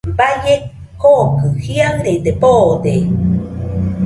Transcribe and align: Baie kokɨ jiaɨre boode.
Baie 0.17 0.55
kokɨ 1.01 1.45
jiaɨre 1.63 2.31
boode. 2.41 2.93